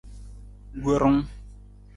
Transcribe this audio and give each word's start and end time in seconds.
Worung. 0.83 1.19